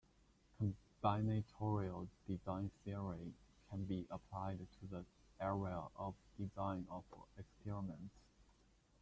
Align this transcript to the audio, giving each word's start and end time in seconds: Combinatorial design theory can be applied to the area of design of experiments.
Combinatorial 0.59 2.07
design 2.27 2.71
theory 2.83 3.35
can 3.69 3.83
be 3.85 4.07
applied 4.09 4.57
to 4.79 4.87
the 4.87 5.05
area 5.39 5.79
of 5.95 6.15
design 6.39 6.87
of 6.89 7.03
experiments. 7.37 8.15